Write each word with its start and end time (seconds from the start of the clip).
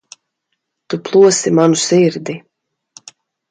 Tu 0.93 0.99
plosi 1.09 1.53
manu 1.61 1.79
sirdi. 1.83 2.39